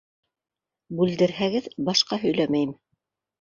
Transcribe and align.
Бүлдерһәгеҙ, 1.01 1.67
башҡа 1.91 2.19
һөйләмәйем. 2.25 2.75